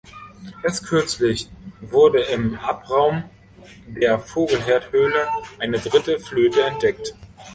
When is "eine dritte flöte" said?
5.59-6.63